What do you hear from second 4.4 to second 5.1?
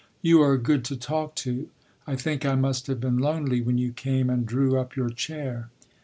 drew up your